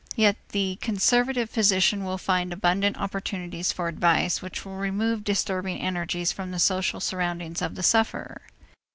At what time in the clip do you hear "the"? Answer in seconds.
0.73-0.75, 6.49-6.57, 7.75-7.83